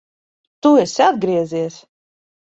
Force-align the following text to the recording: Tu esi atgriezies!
Tu 0.63 0.71
esi 0.83 1.03
atgriezies! 1.07 1.75